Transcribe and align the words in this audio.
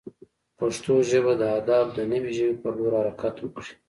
پښتو 0.59 0.93
ژبه 1.09 1.33
د 1.41 1.43
ادب 1.59 1.85
د 1.97 1.99
نوې 2.11 2.31
ژبې 2.37 2.55
پر 2.61 2.73
لور 2.81 2.93
حرکت 3.01 3.35
وکړي. 3.39 3.73